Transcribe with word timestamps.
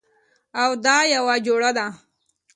او 0.61 0.69
دا 0.85 0.97
یوه 1.13 1.35
جوړه 1.45 1.71
ده 1.77 1.87